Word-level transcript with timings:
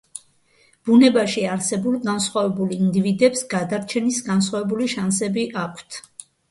ბუნებაში 0.89 1.43
არსებულ 1.55 1.99
განსხვავებულ 2.07 2.73
ინდივიდებს, 2.79 3.47
გადარჩენის 3.55 4.21
განსხვავებული 4.33 4.93
შანსები 4.99 5.47
აქვთ. 5.69 6.03